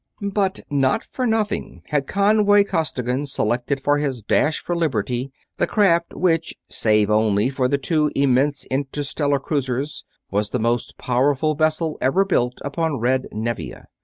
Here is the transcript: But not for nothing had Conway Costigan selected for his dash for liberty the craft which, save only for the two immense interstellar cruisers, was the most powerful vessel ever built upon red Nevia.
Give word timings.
But 0.33 0.61
not 0.71 1.03
for 1.03 1.27
nothing 1.27 1.83
had 1.89 2.07
Conway 2.07 2.63
Costigan 2.63 3.27
selected 3.27 3.79
for 3.79 3.99
his 3.99 4.23
dash 4.23 4.59
for 4.59 4.75
liberty 4.75 5.31
the 5.57 5.67
craft 5.67 6.15
which, 6.15 6.55
save 6.67 7.11
only 7.11 7.51
for 7.51 7.67
the 7.67 7.77
two 7.77 8.11
immense 8.15 8.65
interstellar 8.71 9.37
cruisers, 9.37 10.03
was 10.31 10.49
the 10.49 10.57
most 10.59 10.97
powerful 10.97 11.53
vessel 11.53 11.99
ever 12.01 12.25
built 12.25 12.59
upon 12.65 12.97
red 12.97 13.27
Nevia. 13.31 13.85